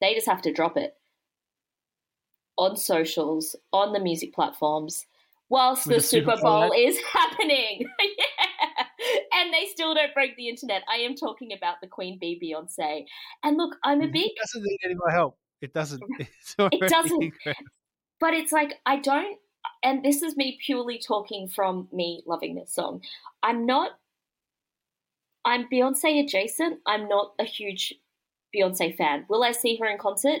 They 0.00 0.14
just 0.14 0.28
have 0.28 0.42
to 0.42 0.52
drop 0.52 0.76
it 0.76 0.94
on 2.56 2.76
socials, 2.76 3.56
on 3.72 3.92
the 3.92 4.00
music 4.00 4.34
platforms, 4.34 5.06
whilst 5.48 5.86
With 5.86 5.96
the 5.96 6.02
Super 6.02 6.32
Super 6.32 6.42
Bowl 6.42 6.72
is 6.76 6.98
happening. 7.12 7.86
yeah. 8.00 8.84
And 9.34 9.52
they 9.52 9.66
still 9.66 9.94
don't 9.94 10.14
break 10.14 10.36
the 10.36 10.48
internet. 10.48 10.82
I 10.90 10.98
am 10.98 11.14
talking 11.14 11.52
about 11.52 11.76
the 11.82 11.88
Queen 11.88 12.18
Bee 12.18 12.40
Beyonce. 12.42 13.04
And 13.42 13.56
look, 13.56 13.76
I'm 13.84 14.00
a 14.00 14.06
big 14.06 14.26
It 14.26 14.36
doesn't 14.40 14.62
need 14.62 14.78
any 14.84 14.94
more 14.94 15.10
help. 15.10 15.36
It 15.60 15.74
doesn't. 15.74 16.02
Already 16.58 16.78
doesn't. 16.78 17.22
incredible. 17.22 17.64
but 18.20 18.34
it's 18.34 18.52
like 18.52 18.74
I 18.86 18.98
don't 18.98 19.38
and 19.82 20.04
this 20.04 20.22
is 20.22 20.36
me 20.36 20.58
purely 20.64 20.98
talking 20.98 21.48
from 21.48 21.88
me 21.92 22.22
loving 22.26 22.54
this 22.54 22.74
song. 22.74 23.02
I'm 23.42 23.66
not 23.66 23.92
I'm 25.44 25.68
Beyonce 25.68 26.24
adjacent. 26.24 26.80
I'm 26.86 27.08
not 27.08 27.32
a 27.38 27.44
huge 27.44 27.94
Beyonce 28.54 28.96
fan. 28.96 29.26
Will 29.28 29.42
I 29.42 29.52
see 29.52 29.76
her 29.76 29.86
in 29.86 29.98
concert 29.98 30.40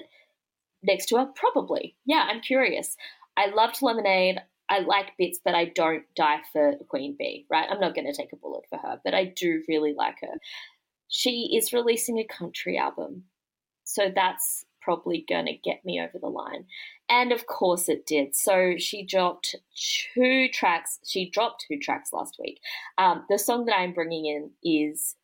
next 0.82 1.06
to 1.06 1.16
her? 1.16 1.26
Probably. 1.34 1.96
Yeah, 2.06 2.26
I'm 2.30 2.40
curious. 2.40 2.96
I 3.36 3.46
loved 3.46 3.82
Lemonade. 3.82 4.40
I 4.68 4.78
like 4.80 5.12
bits, 5.18 5.40
but 5.44 5.54
I 5.54 5.66
don't 5.66 6.04
die 6.16 6.40
for 6.52 6.74
Queen 6.88 7.16
Bee, 7.18 7.46
right? 7.50 7.68
I'm 7.70 7.80
not 7.80 7.94
going 7.94 8.06
to 8.06 8.16
take 8.16 8.32
a 8.32 8.36
bullet 8.36 8.64
for 8.70 8.78
her, 8.78 8.98
but 9.04 9.12
I 9.12 9.26
do 9.26 9.62
really 9.68 9.92
like 9.92 10.16
her. 10.22 10.38
She 11.08 11.54
is 11.54 11.72
releasing 11.72 12.18
a 12.18 12.24
country 12.24 12.78
album. 12.78 13.24
So 13.84 14.10
that's 14.14 14.64
probably 14.84 15.24
going 15.28 15.46
to 15.46 15.54
get 15.54 15.84
me 15.84 16.00
over 16.00 16.18
the 16.20 16.28
line. 16.28 16.66
And 17.08 17.32
of 17.32 17.46
course 17.46 17.88
it 17.88 18.06
did. 18.06 18.34
So 18.36 18.74
she 18.78 19.04
dropped 19.04 19.54
two 19.74 20.48
tracks. 20.52 20.98
She 21.04 21.30
dropped 21.30 21.64
two 21.66 21.78
tracks 21.78 22.12
last 22.12 22.36
week. 22.38 22.60
Um, 22.98 23.24
the 23.28 23.38
song 23.38 23.66
that 23.66 23.76
I'm 23.76 23.92
bringing 23.92 24.26
in 24.26 24.50
is 24.62 25.16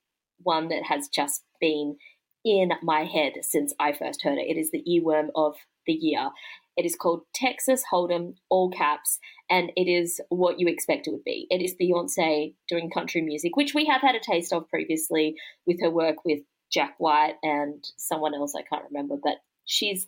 one 0.42 0.68
that 0.68 0.84
has 0.84 1.08
just 1.08 1.42
been 1.60 1.96
in 2.44 2.72
my 2.82 3.04
head 3.04 3.32
since 3.42 3.74
I 3.78 3.92
first 3.92 4.22
heard 4.22 4.38
it. 4.38 4.48
It 4.48 4.58
is 4.58 4.70
the 4.70 4.82
earworm 4.88 5.28
of 5.34 5.56
the 5.86 5.92
year. 5.92 6.30
It 6.76 6.86
is 6.86 6.96
called 6.96 7.22
Texas 7.34 7.82
Hold'em, 7.92 8.36
all 8.48 8.70
caps, 8.70 9.18
and 9.50 9.70
it 9.76 9.90
is 9.90 10.20
what 10.30 10.58
you 10.58 10.66
expect 10.66 11.06
it 11.06 11.10
would 11.10 11.24
be. 11.24 11.46
It 11.50 11.60
is 11.60 11.74
Beyonce 11.74 12.54
doing 12.68 12.90
country 12.90 13.20
music, 13.20 13.56
which 13.56 13.74
we 13.74 13.84
have 13.86 14.00
had 14.00 14.14
a 14.14 14.20
taste 14.20 14.52
of 14.52 14.68
previously 14.68 15.34
with 15.66 15.80
her 15.82 15.90
work 15.90 16.24
with 16.24 16.40
Jack 16.72 16.94
White 16.98 17.34
and 17.42 17.84
someone 17.98 18.34
else 18.34 18.54
I 18.54 18.62
can't 18.62 18.84
remember, 18.90 19.16
but 19.22 19.38
she's 19.70 20.06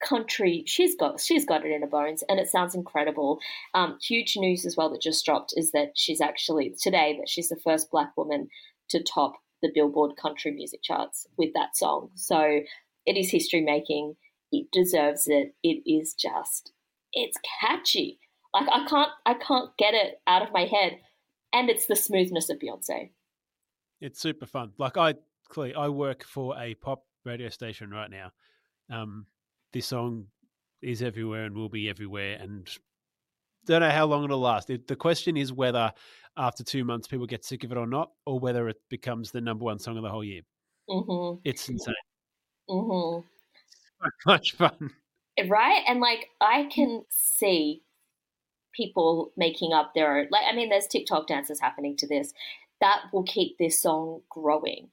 country 0.00 0.62
she's 0.66 0.94
got 0.94 1.20
she's 1.20 1.44
got 1.44 1.64
it 1.64 1.72
in 1.72 1.82
her 1.82 1.88
bones 1.88 2.22
and 2.28 2.38
it 2.38 2.48
sounds 2.48 2.74
incredible. 2.74 3.40
Um, 3.74 3.98
huge 4.00 4.36
news 4.36 4.64
as 4.64 4.76
well 4.76 4.90
that 4.90 5.02
just 5.02 5.24
dropped 5.24 5.54
is 5.56 5.72
that 5.72 5.92
she's 5.96 6.20
actually 6.20 6.74
today 6.80 7.16
that 7.18 7.28
she's 7.28 7.48
the 7.48 7.56
first 7.56 7.90
black 7.90 8.16
woman 8.16 8.48
to 8.90 9.02
top 9.02 9.34
the 9.60 9.70
billboard 9.74 10.16
country 10.16 10.52
music 10.52 10.82
charts 10.82 11.26
with 11.36 11.52
that 11.54 11.76
song. 11.76 12.10
So 12.14 12.60
it 13.06 13.16
is 13.16 13.30
history 13.30 13.60
making. 13.60 14.14
It 14.52 14.68
deserves 14.72 15.26
it. 15.26 15.54
It 15.62 15.82
is 15.84 16.14
just 16.14 16.72
it's 17.12 17.38
catchy. 17.60 18.20
Like 18.54 18.68
i 18.72 18.86
can't 18.86 19.10
i 19.26 19.34
can't 19.34 19.76
get 19.76 19.94
it 19.94 20.20
out 20.26 20.42
of 20.42 20.52
my 20.52 20.64
head. 20.64 20.98
And 21.52 21.70
it's 21.70 21.86
the 21.86 21.96
smoothness 21.96 22.50
of 22.50 22.58
beyonce. 22.58 23.10
It's 24.00 24.20
super 24.20 24.46
fun. 24.46 24.72
Like 24.78 24.96
i 24.96 25.14
clearly, 25.48 25.74
i 25.74 25.88
work 25.88 26.22
for 26.22 26.56
a 26.58 26.74
pop 26.74 27.04
radio 27.24 27.48
station 27.48 27.90
right 27.90 28.10
now 28.10 28.30
um, 28.90 29.26
this 29.72 29.86
song 29.86 30.26
is 30.82 31.02
everywhere 31.02 31.44
and 31.44 31.54
will 31.54 31.68
be 31.68 31.88
everywhere, 31.88 32.38
and 32.40 32.68
don't 33.66 33.80
know 33.80 33.90
how 33.90 34.06
long 34.06 34.24
it'll 34.24 34.40
last. 34.40 34.70
It, 34.70 34.86
the 34.86 34.96
question 34.96 35.36
is 35.36 35.52
whether 35.52 35.92
after 36.36 36.64
two 36.64 36.84
months 36.84 37.08
people 37.08 37.26
get 37.26 37.44
sick 37.44 37.64
of 37.64 37.72
it 37.72 37.78
or 37.78 37.86
not, 37.86 38.12
or 38.26 38.38
whether 38.38 38.68
it 38.68 38.80
becomes 38.88 39.30
the 39.30 39.40
number 39.40 39.64
one 39.64 39.78
song 39.78 39.96
of 39.96 40.02
the 40.02 40.10
whole 40.10 40.24
year. 40.24 40.42
Mm-hmm. 40.88 41.40
It's 41.44 41.68
insane. 41.68 41.94
Mm-hmm. 42.68 43.26
So 44.00 44.10
much 44.26 44.52
fun, 44.52 44.92
right? 45.48 45.82
And 45.88 45.98
like 45.98 46.28
I 46.40 46.68
can 46.72 47.02
see 47.08 47.82
people 48.72 49.32
making 49.36 49.72
up 49.72 49.92
their 49.92 50.16
own. 50.16 50.28
Like 50.30 50.44
I 50.48 50.54
mean, 50.54 50.68
there's 50.68 50.86
TikTok 50.86 51.26
dances 51.26 51.58
happening 51.60 51.96
to 51.96 52.06
this. 52.06 52.32
That 52.80 53.06
will 53.12 53.24
keep 53.24 53.58
this 53.58 53.82
song 53.82 54.20
growing 54.30 54.88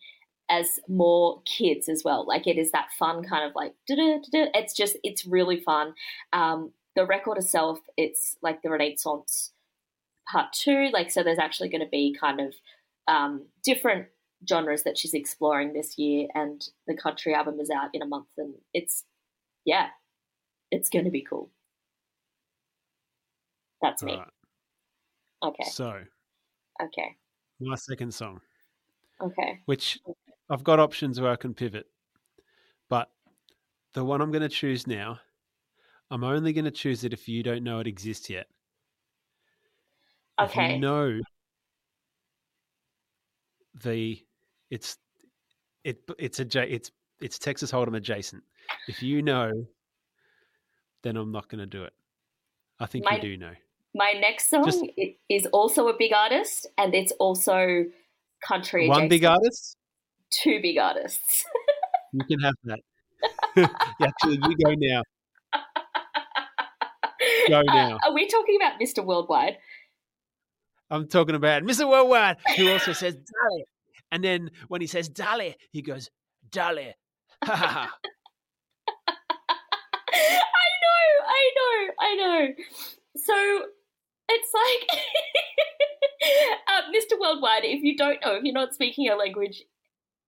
as 0.49 0.79
more 0.87 1.41
kids 1.45 1.89
as 1.89 2.03
well. 2.03 2.25
Like 2.27 2.47
it 2.47 2.57
is 2.57 2.71
that 2.71 2.91
fun 2.97 3.23
kind 3.23 3.47
of 3.47 3.55
like 3.55 3.73
it's 3.87 4.73
just 4.73 4.97
it's 5.03 5.25
really 5.25 5.59
fun. 5.59 5.93
Um, 6.33 6.71
the 6.95 7.05
record 7.05 7.37
itself, 7.37 7.79
it's 7.97 8.37
like 8.41 8.61
the 8.61 8.69
Renaissance 8.69 9.51
part 10.31 10.53
two. 10.53 10.89
Like 10.93 11.11
so, 11.11 11.23
there's 11.23 11.39
actually 11.39 11.69
going 11.69 11.83
to 11.83 11.89
be 11.89 12.15
kind 12.19 12.39
of 12.39 12.53
um, 13.07 13.45
different 13.63 14.07
genres 14.47 14.83
that 14.83 14.97
she's 14.97 15.13
exploring 15.13 15.73
this 15.73 15.97
year, 15.97 16.27
and 16.35 16.63
the 16.87 16.95
country 16.95 17.33
album 17.33 17.59
is 17.59 17.69
out 17.69 17.89
in 17.93 18.01
a 18.01 18.07
month, 18.07 18.27
and 18.37 18.53
it's 18.73 19.03
yeah, 19.65 19.87
it's 20.71 20.89
going 20.89 21.05
to 21.05 21.11
be 21.11 21.21
cool. 21.21 21.49
That's 23.81 24.03
me. 24.03 24.15
Right. 24.15 24.27
Okay. 25.43 25.69
So. 25.69 25.99
Okay. 26.81 27.15
My 27.59 27.75
second 27.75 28.13
song. 28.13 28.41
Okay. 29.21 29.59
Which 29.65 29.99
I've 30.49 30.63
got 30.63 30.79
options 30.79 31.19
where 31.19 31.31
I 31.31 31.35
can 31.35 31.53
pivot, 31.53 31.87
but 32.89 33.09
the 33.93 34.03
one 34.03 34.21
I'm 34.21 34.31
going 34.31 34.43
to 34.43 34.49
choose 34.49 34.85
now, 34.85 35.19
I'm 36.11 36.23
only 36.23 36.53
going 36.53 36.65
to 36.65 36.71
choose 36.71 37.03
it 37.03 37.13
if 37.13 37.27
you 37.27 37.41
don't 37.41 37.63
know 37.63 37.79
it 37.79 37.87
exists 37.87 38.29
yet. 38.29 38.47
Okay. 40.39 40.65
If 40.65 40.71
you 40.71 40.79
know 40.79 41.19
the 43.83 44.23
it's 44.69 44.97
it 45.83 45.99
it's 46.19 46.39
a 46.39 46.73
it's 46.73 46.91
it's 47.21 47.39
Texas 47.39 47.71
Hold'em 47.71 47.95
adjacent. 47.95 48.43
If 48.87 49.01
you 49.01 49.21
know, 49.21 49.51
then 51.03 51.17
I'm 51.17 51.31
not 51.31 51.49
going 51.49 51.59
to 51.59 51.65
do 51.65 51.83
it. 51.83 51.93
I 52.79 52.85
think 52.85 53.05
my, 53.05 53.15
you 53.15 53.21
do 53.21 53.37
know. 53.37 53.53
My 53.93 54.13
next 54.19 54.49
song 54.49 54.65
Just, 54.65 54.83
is 55.29 55.45
also 55.47 55.87
a 55.87 55.93
big 55.97 56.11
artist, 56.13 56.67
and 56.77 56.93
it's 56.93 57.13
also 57.13 57.85
country. 58.45 58.89
One 58.89 59.05
adjacent. 59.05 59.09
big 59.09 59.25
artist 59.25 59.77
two 60.31 60.59
big 60.61 60.77
artists. 60.77 61.45
you 62.13 62.25
can 62.25 62.39
have 62.39 62.55
that. 62.63 62.79
Actually, 64.01 64.39
you 64.47 64.55
go 64.63 64.73
now. 64.77 65.01
Go 67.47 67.59
uh, 67.59 67.63
now. 67.63 67.95
Uh, 67.95 68.09
are 68.09 68.13
we 68.13 68.27
talking 68.27 68.57
about 68.57 68.79
Mr. 68.79 69.03
Worldwide? 69.03 69.57
I'm 70.89 71.07
talking 71.07 71.35
about 71.35 71.63
Mr. 71.63 71.89
Worldwide, 71.89 72.37
who 72.57 72.71
also 72.71 72.93
says 72.93 73.15
Dolly. 73.15 73.65
And 74.11 74.23
then 74.23 74.51
when 74.67 74.81
he 74.81 74.87
says 74.87 75.09
Dolly, 75.09 75.55
he 75.71 75.81
goes, 75.81 76.09
Dolly. 76.51 76.93
I 77.41 77.89
know, 80.85 81.05
I 81.27 81.51
know, 81.55 81.93
I 81.99 82.15
know. 82.15 82.47
So 83.17 83.65
it's 84.29 84.51
like 84.53 84.99
uh, 86.67 86.81
Mr. 86.95 87.19
Worldwide, 87.19 87.65
if 87.65 87.83
you 87.83 87.97
don't 87.97 88.19
know, 88.23 88.35
if 88.35 88.43
you're 88.43 88.53
not 88.53 88.73
speaking 88.73 89.09
a 89.09 89.15
language 89.15 89.63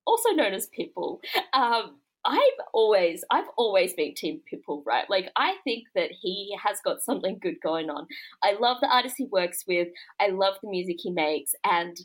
also 0.08 0.32
known 0.32 0.54
as 0.54 0.70
Pitbull. 0.76 1.20
Um, 1.54 1.98
I've 2.26 2.60
always, 2.74 3.24
I've 3.32 3.48
always 3.58 3.94
been 3.94 4.14
Team 4.14 4.42
Pitbull, 4.52 4.84
right? 4.86 5.10
Like, 5.10 5.30
I 5.36 5.56
think 5.64 5.86
that 5.96 6.10
he 6.12 6.58
has 6.62 6.80
got 6.84 7.02
something 7.02 7.40
good 7.42 7.56
going 7.64 7.90
on. 7.90 8.08
I 8.44 8.58
love 8.60 8.78
the 8.82 8.94
artists 8.94 9.18
he 9.18 9.28
works 9.32 9.64
with. 9.68 9.90
I 10.20 10.30
love 10.30 10.56
the 10.62 10.70
music 10.70 10.98
he 11.00 11.12
makes. 11.12 11.52
And 11.64 11.98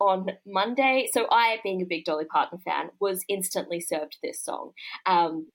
on 0.00 0.30
Monday, 0.46 1.08
so 1.12 1.26
I, 1.30 1.58
being 1.62 1.82
a 1.82 1.86
big 1.86 2.04
Dolly 2.04 2.24
Parton 2.24 2.58
fan, 2.58 2.90
was 3.00 3.24
instantly 3.28 3.80
served 3.80 4.16
this 4.22 4.42
song. 4.42 4.72
Um, 5.06 5.48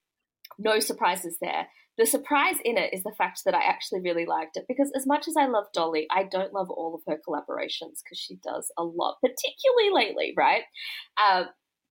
no 0.58 0.80
surprises 0.80 1.38
there. 1.42 1.68
The 1.98 2.06
surprise 2.06 2.56
in 2.64 2.78
it 2.78 2.94
is 2.94 3.04
the 3.04 3.16
fact 3.18 3.42
that 3.46 3.56
I 3.56 3.64
actually 3.64 4.02
really 4.02 4.25
liked 4.25 4.58
it 4.58 4.66
because, 4.68 4.92
as 4.96 5.08
much 5.08 5.28
as 5.28 5.36
I 5.38 5.48
love 5.48 5.66
Dolly, 5.74 6.08
I 6.12 6.24
don't 6.24 6.54
love 6.54 6.70
all 6.70 6.94
of 6.94 7.02
her 7.08 7.20
collaborations 7.28 8.02
because 8.04 8.20
she 8.20 8.36
does 8.44 8.70
a 8.78 8.84
lot, 8.84 9.18
particularly 9.22 9.92
lately, 9.94 10.34
right? 10.36 10.64
Uh, 11.18 11.46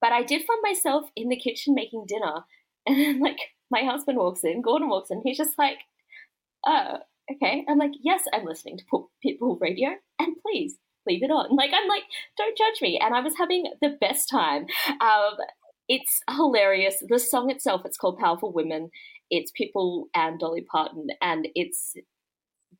but 0.04 0.12
I 0.12 0.22
did 0.22 0.44
find 0.44 0.60
myself 0.62 1.06
in 1.16 1.30
the 1.30 1.36
kitchen 1.36 1.74
making 1.74 2.04
dinner, 2.06 2.44
and 2.86 3.00
then 3.00 3.20
like 3.20 3.38
my 3.70 3.84
husband 3.84 4.18
walks 4.18 4.44
in, 4.44 4.60
Gordon 4.60 4.90
walks 4.90 5.10
in, 5.10 5.22
he's 5.24 5.38
just 5.38 5.56
like, 5.56 5.78
"Oh, 6.66 6.98
okay." 7.32 7.64
I'm 7.66 7.78
like, 7.78 7.92
"Yes, 8.02 8.24
I'm 8.34 8.44
listening 8.44 8.76
to 8.76 9.08
Pitbull 9.24 9.58
Radio, 9.62 9.88
and 10.18 10.36
please 10.42 10.76
leave 11.06 11.22
it 11.22 11.30
on." 11.30 11.56
Like 11.56 11.70
I'm 11.72 11.88
like, 11.88 12.02
"Don't 12.36 12.58
judge 12.58 12.82
me," 12.82 13.00
and 13.02 13.14
I 13.14 13.20
was 13.20 13.38
having 13.38 13.64
the 13.80 13.96
best 13.98 14.28
time. 14.28 14.66
Um, 15.00 15.38
it's 15.88 16.20
hilarious. 16.28 17.02
The 17.08 17.18
song 17.18 17.50
itself, 17.50 17.80
it's 17.86 17.96
called 17.96 18.18
Powerful 18.18 18.52
Women. 18.52 18.90
It's 19.30 19.52
Pitbull 19.58 20.04
and 20.14 20.38
Dolly 20.38 20.66
Parton, 20.70 21.06
and 21.22 21.48
it's 21.54 21.94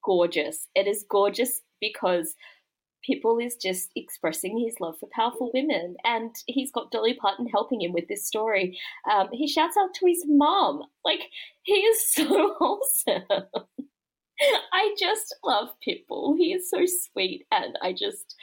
gorgeous. 0.04 0.66
It 0.74 0.86
is 0.86 1.06
gorgeous 1.10 1.62
because 1.80 2.34
Pitbull 3.08 3.44
is 3.44 3.56
just 3.56 3.90
expressing 3.96 4.58
his 4.58 4.80
love 4.80 4.96
for 4.98 5.08
powerful 5.12 5.50
women, 5.54 5.96
and 6.04 6.34
he's 6.46 6.72
got 6.72 6.90
Dolly 6.90 7.14
Parton 7.14 7.46
helping 7.46 7.82
him 7.82 7.92
with 7.92 8.08
this 8.08 8.26
story. 8.26 8.78
Um, 9.10 9.28
he 9.32 9.46
shouts 9.46 9.76
out 9.80 9.94
to 9.94 10.06
his 10.06 10.24
mom, 10.26 10.82
like 11.04 11.20
he 11.62 11.74
is 11.74 12.10
so 12.12 12.54
wholesome. 12.58 13.24
I 14.72 14.94
just 14.98 15.34
love 15.44 15.68
Pitbull. 15.86 16.36
He 16.36 16.52
is 16.52 16.68
so 16.70 16.84
sweet, 16.86 17.46
and 17.52 17.78
I 17.82 17.92
just, 17.92 18.34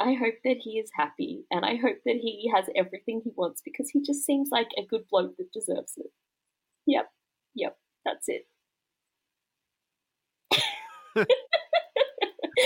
I 0.00 0.14
hope 0.14 0.34
that 0.44 0.58
he 0.58 0.78
is 0.78 0.90
happy, 0.96 1.44
and 1.50 1.64
I 1.64 1.76
hope 1.76 1.98
that 2.04 2.16
he 2.16 2.50
has 2.54 2.66
everything 2.76 3.22
he 3.24 3.32
wants 3.36 3.62
because 3.64 3.90
he 3.90 4.02
just 4.02 4.24
seems 4.24 4.50
like 4.50 4.68
a 4.78 4.84
good 4.86 5.02
bloke 5.10 5.36
that 5.38 5.52
deserves 5.52 5.94
it. 5.96 6.10
Yep, 6.86 7.08
yep, 7.54 7.76
that's 8.04 8.28
it. 8.28 8.46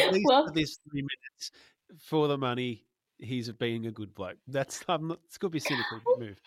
At 0.00 0.12
least 0.12 0.26
well, 0.28 0.46
for 0.46 0.52
this 0.52 0.78
three 0.90 1.02
minutes 1.02 1.50
for 1.98 2.28
the 2.28 2.38
money, 2.38 2.84
he's 3.18 3.50
being 3.52 3.86
a 3.86 3.90
good 3.90 4.14
bloke. 4.14 4.38
That's 4.46 4.84
I'm 4.88 5.08
not. 5.08 5.20
It's 5.26 5.38
gonna 5.38 5.50
be 5.50 5.60
cynical 5.60 6.00
move. 6.18 6.40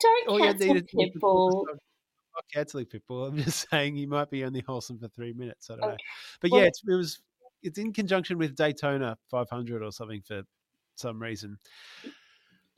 Don't 0.00 0.28
All 0.28 0.38
cancel. 0.38 0.70
I'm 0.70 1.78
not 2.36 2.44
canceling 2.52 2.86
Pitbull. 2.86 3.28
I'm 3.28 3.36
just 3.36 3.68
saying 3.70 3.96
he 3.96 4.06
might 4.06 4.30
be 4.30 4.44
only 4.44 4.60
wholesome 4.60 4.98
for 4.98 5.08
three 5.08 5.32
minutes. 5.32 5.68
I 5.70 5.74
don't 5.74 5.84
okay. 5.84 5.90
know. 5.92 5.96
But 6.40 6.50
well, 6.50 6.60
yeah, 6.62 6.68
it 6.68 6.96
was. 6.96 7.20
It's 7.62 7.78
in 7.78 7.92
conjunction 7.92 8.38
with 8.38 8.56
Daytona 8.56 9.18
500 9.30 9.82
or 9.82 9.92
something 9.92 10.22
for 10.26 10.42
some 10.96 11.20
reason. 11.20 11.58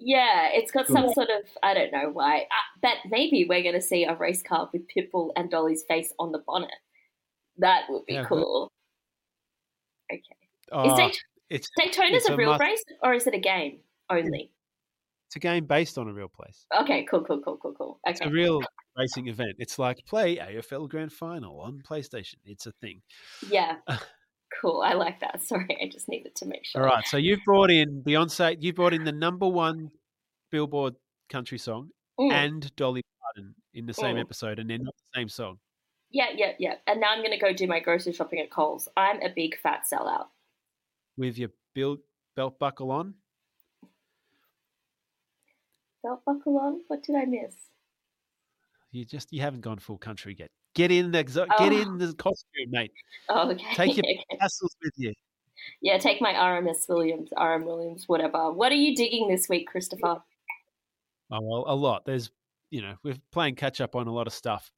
Yeah, 0.04 0.48
it's 0.52 0.72
got 0.72 0.88
some 0.88 1.12
sort 1.12 1.28
of 1.28 1.44
I 1.62 1.74
don't 1.74 1.92
know 1.92 2.10
why, 2.12 2.38
uh, 2.38 2.80
but 2.80 2.96
maybe 3.08 3.46
we're 3.48 3.62
going 3.62 3.76
to 3.76 3.80
see 3.80 4.04
a 4.04 4.16
race 4.16 4.42
car 4.42 4.68
with 4.72 4.82
Pitbull 4.88 5.30
and 5.36 5.48
Dolly's 5.48 5.84
face 5.86 6.12
on 6.18 6.32
the 6.32 6.42
bonnet. 6.44 6.74
That 7.58 7.84
would 7.88 8.06
be 8.06 8.14
Yeah. 8.14 8.24
cool. 8.24 8.72
Okay, 10.12 10.88
is 10.88 10.92
Daytona, 10.94 10.96
Dayt- 11.08 11.24
it's 11.50 11.68
Daytona's 11.78 12.10
it's 12.24 12.28
a 12.28 12.34
a 12.34 12.36
real 12.36 12.50
must- 12.50 12.60
race 12.60 12.84
or 13.02 13.14
is 13.14 13.26
it 13.26 13.34
a 13.34 13.38
game 13.38 13.80
only? 14.10 14.50
it's 15.26 15.36
a 15.36 15.40
game 15.40 15.64
based 15.64 15.96
on 15.96 16.08
a 16.08 16.12
real 16.12 16.28
place. 16.28 16.66
Okay, 16.80 17.04
cool, 17.10 17.22
cool, 17.24 17.40
cool, 17.40 17.56
cool, 17.56 17.72
cool. 17.72 18.00
It's 18.04 18.20
Okay, 18.20 18.28
a 18.28 18.32
real 18.32 18.60
racing 18.98 19.28
event. 19.28 19.56
It's 19.58 19.78
like 19.78 20.04
play 20.06 20.36
AFL 20.36 20.88
Grand 20.90 21.10
Final 21.12 21.58
on 21.60 21.80
PlayStation. 21.88 22.34
It's 22.44 22.66
a 22.66 22.72
thing. 22.72 23.00
yeah, 23.48 23.76
cool. 24.60 24.82
I 24.84 24.92
like 24.92 25.20
that. 25.20 25.42
Sorry, 25.48 25.78
I 25.82 25.88
just 25.90 26.08
needed 26.08 26.34
to 26.36 26.46
make 26.46 26.64
sure. 26.66 26.82
All 26.82 26.86
right. 26.88 27.06
So 27.06 27.16
you've 27.16 27.40
brought 27.46 27.70
in 27.70 28.02
Beyonce. 28.02 28.56
You 28.60 28.74
brought 28.74 28.92
in 28.92 29.04
the 29.04 29.12
number 29.12 29.48
one 29.48 29.90
Billboard 30.50 30.94
country 31.30 31.56
song 31.58 31.88
Mm. 32.20 32.30
and 32.30 32.76
Dolly 32.76 33.02
Parton 33.22 33.54
in 33.72 33.86
the 33.86 33.94
same 33.94 34.16
Mm. 34.16 34.20
episode, 34.20 34.58
and 34.58 34.68
they're 34.68 34.76
not 34.78 34.94
the 34.94 35.18
same 35.18 35.28
song. 35.30 35.58
Yeah, 36.12 36.26
yeah, 36.34 36.52
yeah. 36.58 36.74
And 36.86 37.00
now 37.00 37.08
I'm 37.10 37.20
going 37.20 37.32
to 37.32 37.38
go 37.38 37.52
do 37.52 37.66
my 37.66 37.80
grocery 37.80 38.12
shopping 38.12 38.38
at 38.40 38.50
Coles. 38.50 38.88
I'm 38.96 39.20
a 39.22 39.30
big 39.34 39.58
fat 39.58 39.84
sellout. 39.90 40.26
With 41.16 41.38
your 41.38 41.50
belt 41.74 42.00
belt 42.36 42.58
buckle 42.58 42.90
on. 42.90 43.14
Belt 46.02 46.20
buckle 46.26 46.58
on. 46.58 46.80
What 46.88 47.02
did 47.02 47.16
I 47.16 47.24
miss? 47.24 47.54
You 48.90 49.04
just 49.04 49.32
you 49.32 49.40
haven't 49.40 49.60
gone 49.60 49.78
full 49.78 49.98
country 49.98 50.36
yet. 50.38 50.50
Get 50.74 50.90
in 50.90 51.12
the 51.12 51.22
exo- 51.24 51.46
Oh. 51.50 51.58
get 51.58 51.72
in 51.72 51.98
the 51.98 52.12
costume, 52.14 52.70
mate. 52.70 52.92
Oh, 53.28 53.50
okay. 53.50 53.64
Take 53.74 53.96
your 53.96 54.04
okay. 54.10 54.24
tassels 54.40 54.74
with 54.82 54.92
you. 54.96 55.12
Yeah, 55.80 55.98
take 55.98 56.20
my 56.20 56.32
RMS 56.32 56.88
Williams, 56.88 57.30
RM 57.38 57.64
Williams, 57.64 58.04
whatever. 58.08 58.50
What 58.52 58.72
are 58.72 58.76
you 58.76 58.96
digging 58.96 59.28
this 59.28 59.48
week, 59.48 59.68
Christopher? 59.68 60.22
Oh 61.30 61.40
well, 61.40 61.64
a 61.66 61.74
lot. 61.74 62.04
There's 62.04 62.30
you 62.70 62.82
know 62.82 62.94
we're 63.02 63.16
playing 63.30 63.54
catch 63.54 63.80
up 63.80 63.94
on 63.94 64.06
a 64.08 64.12
lot 64.12 64.26
of 64.26 64.32
stuff, 64.32 64.70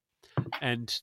and 0.61 0.93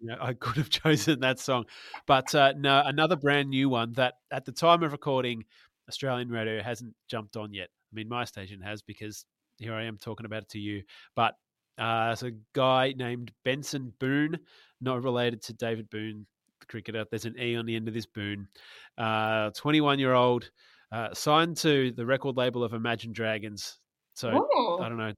you 0.00 0.08
know 0.08 0.16
I 0.20 0.32
could 0.34 0.56
have 0.56 0.70
chosen 0.82 1.20
that 1.20 1.38
song, 1.38 1.66
but 2.06 2.34
uh, 2.34 2.54
no, 2.56 2.82
another 2.84 3.16
brand 3.16 3.50
new 3.50 3.68
one 3.68 3.92
that 3.94 4.14
at 4.30 4.44
the 4.44 4.52
time 4.52 4.82
of 4.82 4.92
recording, 4.92 5.44
Australian 5.88 6.28
radio 6.30 6.62
hasn't 6.62 6.94
jumped 7.08 7.36
on 7.36 7.52
yet. 7.52 7.68
I 7.92 7.94
mean, 7.94 8.08
my 8.08 8.24
station 8.24 8.60
has 8.60 8.82
because 8.82 9.24
here 9.58 9.74
I 9.74 9.84
am 9.84 9.96
talking 9.98 10.26
about 10.26 10.42
it 10.42 10.48
to 10.50 10.58
you. 10.58 10.82
But 11.16 11.34
uh, 11.78 12.10
it's 12.12 12.22
a 12.22 12.32
guy 12.52 12.94
named 12.96 13.32
Benson 13.44 13.92
Boone, 13.98 14.38
not 14.80 15.02
related 15.02 15.42
to 15.42 15.52
David 15.52 15.88
Boon, 15.90 16.26
the 16.60 16.66
cricketer. 16.66 17.04
There's 17.10 17.24
an 17.24 17.38
E 17.38 17.56
on 17.56 17.66
the 17.66 17.76
end 17.76 17.88
of 17.88 17.94
this 17.94 18.06
Boone. 18.06 18.48
Uh, 18.96 19.50
21 19.50 19.98
year 19.98 20.14
old, 20.14 20.50
uh, 20.92 21.12
signed 21.14 21.56
to 21.58 21.92
the 21.92 22.04
record 22.06 22.36
label 22.36 22.62
of 22.64 22.74
Imagine 22.74 23.12
Dragons. 23.12 23.78
So 24.14 24.30
I 24.30 24.34
Oh, 24.34 24.78
don't 24.88 24.98
know 24.98 25.12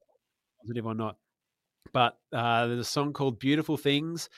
positive 0.61 0.85
or 0.85 0.93
not. 0.95 1.17
But 1.93 2.17
uh, 2.31 2.67
there's 2.67 2.79
a 2.79 2.85
song 2.85 3.11
called 3.11 3.39
"Beautiful 3.39 3.75
Things," 3.75 4.29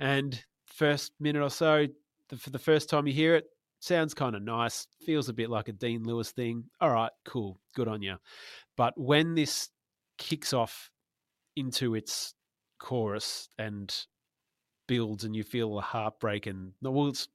and 0.00 0.42
first 0.66 1.12
minute 1.20 1.42
or 1.42 1.50
so, 1.50 1.86
the, 2.30 2.36
for 2.36 2.50
the 2.50 2.58
first 2.58 2.88
time 2.88 3.06
you 3.06 3.12
hear 3.12 3.36
it, 3.36 3.44
sounds 3.80 4.14
kind 4.14 4.34
of 4.34 4.42
nice. 4.42 4.86
Feels 5.04 5.28
a 5.28 5.32
bit 5.32 5.50
like 5.50 5.68
a 5.68 5.72
Dean 5.72 6.02
Lewis 6.04 6.30
thing. 6.30 6.64
All 6.80 6.90
right, 6.90 7.12
cool, 7.24 7.60
good 7.74 7.86
on 7.86 8.02
you. 8.02 8.16
But 8.76 8.94
when 8.96 9.34
this 9.34 9.68
kicks 10.18 10.52
off 10.52 10.90
into 11.56 11.94
its 11.94 12.34
chorus 12.78 13.48
and 13.58 13.94
builds, 14.88 15.24
and 15.24 15.36
you 15.36 15.44
feel 15.44 15.74
the 15.74 15.82
heartbreak, 15.82 16.46
and 16.46 16.72
well, 16.82 17.08
it's, 17.08 17.28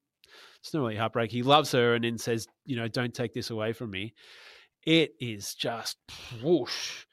it's 0.60 0.74
not 0.74 0.82
really 0.82 0.96
heartbreak. 0.96 1.32
He 1.32 1.44
loves 1.44 1.72
her, 1.72 1.94
and 1.94 2.04
then 2.04 2.18
says, 2.18 2.48
"You 2.66 2.78
know, 2.78 2.88
don't 2.88 3.14
take 3.14 3.34
this 3.34 3.52
away 3.52 3.74
from 3.74 3.92
me." 3.92 4.14
It 4.86 5.14
is 5.20 5.56
just 5.56 5.98
whoosh. 6.44 7.06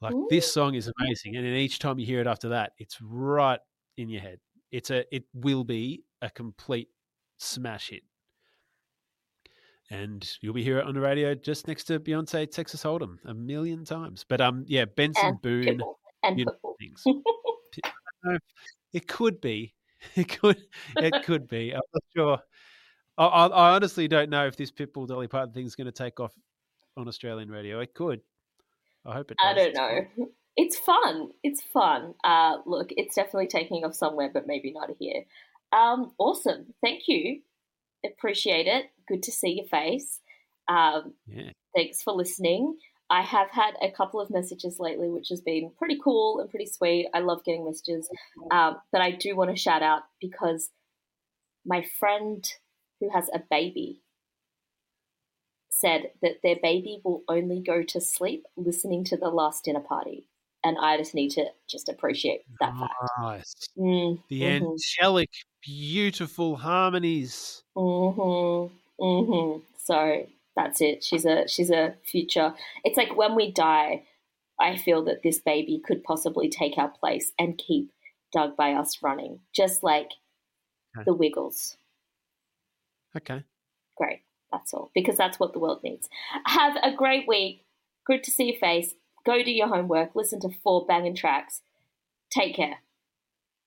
Like 0.00 0.14
this 0.28 0.52
song 0.52 0.74
is 0.74 0.90
amazing, 0.98 1.36
and 1.36 1.46
then 1.46 1.54
each 1.54 1.78
time 1.78 1.98
you 1.98 2.06
hear 2.06 2.20
it 2.20 2.26
after 2.26 2.50
that, 2.50 2.72
it's 2.78 2.98
right 3.00 3.60
in 3.96 4.08
your 4.08 4.20
head. 4.20 4.38
It's 4.70 4.90
a 4.90 5.04
it 5.14 5.24
will 5.34 5.64
be 5.64 6.04
a 6.22 6.30
complete 6.30 6.88
smash 7.38 7.90
hit, 7.90 8.02
and 9.90 10.28
you'll 10.40 10.54
be 10.54 10.64
here 10.64 10.80
on 10.80 10.94
the 10.94 11.00
radio 11.00 11.34
just 11.34 11.68
next 11.68 11.84
to 11.84 12.00
Beyonce 12.00 12.50
Texas 12.50 12.82
Hold'em 12.82 13.18
a 13.24 13.34
million 13.34 13.84
times. 13.84 14.24
But 14.28 14.40
um, 14.40 14.64
yeah, 14.66 14.84
Benson 14.84 15.26
and 15.26 15.42
Boone. 15.42 15.80
And 16.22 16.38
Pitbull. 16.38 16.74
things. 16.78 17.02
P- 17.72 17.82
I 17.84 17.90
don't 18.24 18.32
know. 18.34 18.38
It 18.92 19.06
could 19.06 19.40
be, 19.40 19.74
it 20.16 20.40
could, 20.40 20.56
it 20.96 21.24
could 21.24 21.46
be. 21.48 21.72
I'm 21.72 21.80
not 21.92 22.02
sure. 22.14 22.38
I, 23.18 23.24
I, 23.26 23.46
I 23.46 23.74
honestly 23.74 24.08
don't 24.08 24.30
know 24.30 24.46
if 24.46 24.56
this 24.56 24.70
Pitbull 24.70 25.06
Dolly 25.06 25.28
Parton 25.28 25.52
thing 25.52 25.66
is 25.66 25.76
going 25.76 25.86
to 25.86 25.92
take 25.92 26.20
off 26.20 26.32
on 26.96 27.08
Australian 27.08 27.50
radio. 27.50 27.80
It 27.80 27.94
could. 27.94 28.20
I 29.04 29.14
hope 29.14 29.30
it. 29.30 29.36
Does. 29.38 29.46
I 29.46 29.54
don't 29.54 29.74
know. 29.74 30.26
It's 30.56 30.76
fun. 30.76 31.30
It's 31.42 31.62
fun. 31.62 32.14
Uh, 32.24 32.58
look, 32.64 32.88
it's 32.96 33.14
definitely 33.14 33.48
taking 33.48 33.84
off 33.84 33.94
somewhere, 33.94 34.30
but 34.32 34.46
maybe 34.46 34.72
not 34.72 34.90
here. 34.98 35.24
Um, 35.72 36.12
awesome. 36.18 36.74
Thank 36.82 37.02
you. 37.08 37.40
Appreciate 38.04 38.66
it. 38.66 38.86
Good 39.06 39.22
to 39.24 39.32
see 39.32 39.56
your 39.56 39.66
face. 39.66 40.20
Um, 40.68 41.14
Yeah. 41.26 41.50
thanks 41.74 42.02
for 42.02 42.12
listening. 42.14 42.78
I 43.10 43.22
have 43.22 43.50
had 43.50 43.74
a 43.80 43.90
couple 43.90 44.20
of 44.20 44.30
messages 44.30 44.80
lately, 44.80 45.08
which 45.08 45.28
has 45.28 45.40
been 45.40 45.70
pretty 45.78 45.98
cool 46.02 46.40
and 46.40 46.50
pretty 46.50 46.66
sweet. 46.66 47.08
I 47.14 47.20
love 47.20 47.44
getting 47.44 47.64
messages. 47.64 48.08
Um, 48.50 48.78
but 48.90 49.00
I 49.00 49.12
do 49.12 49.36
want 49.36 49.50
to 49.50 49.56
shout 49.56 49.82
out 49.82 50.02
because 50.20 50.70
my 51.64 51.82
friend 51.98 52.44
who 53.00 53.10
has 53.10 53.28
a 53.32 53.42
baby 53.50 54.02
said 55.68 56.10
that 56.22 56.40
their 56.42 56.56
baby 56.60 57.00
will 57.04 57.22
only 57.28 57.60
go 57.60 57.82
to 57.82 58.00
sleep 58.00 58.46
listening 58.56 59.04
to 59.04 59.16
the 59.16 59.28
last 59.28 59.64
dinner 59.64 59.80
party. 59.80 60.26
And 60.66 60.76
I 60.80 60.96
just 60.96 61.14
need 61.14 61.30
to 61.30 61.44
just 61.68 61.88
appreciate 61.88 62.40
that 62.58 62.74
fact. 62.76 63.68
Mm, 63.78 64.20
The 64.28 64.40
mhm. 64.42 64.72
angelic, 64.72 65.30
beautiful 65.62 66.56
harmonies. 66.56 67.62
Mhm. 67.76 68.72
Mhm. 68.98 69.62
So 69.78 70.26
that's 70.56 70.80
it. 70.80 71.04
She's 71.04 71.24
a 71.24 71.46
she's 71.46 71.70
a 71.70 71.94
future. 72.04 72.52
It's 72.82 72.96
like 72.96 73.16
when 73.16 73.36
we 73.36 73.52
die, 73.52 74.06
I 74.58 74.76
feel 74.76 75.04
that 75.04 75.22
this 75.22 75.38
baby 75.38 75.78
could 75.86 76.02
possibly 76.02 76.48
take 76.48 76.78
our 76.78 76.88
place 76.88 77.32
and 77.38 77.56
keep 77.58 77.92
Dug 78.32 78.56
by 78.56 78.72
us 78.72 79.00
running, 79.04 79.38
just 79.54 79.84
like 79.84 80.10
Okay. 80.96 81.04
the 81.04 81.14
Wiggles. 81.14 81.76
Okay. 83.16 83.44
Great. 83.96 84.22
That's 84.50 84.74
all 84.74 84.90
because 84.94 85.16
that's 85.16 85.38
what 85.38 85.52
the 85.52 85.60
world 85.60 85.84
needs. 85.84 86.08
Have 86.46 86.76
a 86.82 86.92
great 86.92 87.28
week. 87.28 87.64
Good 88.04 88.24
to 88.24 88.32
see 88.32 88.46
your 88.50 88.58
face. 88.58 88.94
Go 89.26 89.42
do 89.42 89.50
your 89.50 89.66
homework. 89.66 90.14
Listen 90.14 90.40
to 90.40 90.50
four 90.62 90.86
banging 90.86 91.16
tracks. 91.16 91.60
Take 92.30 92.54
care. 92.54 92.78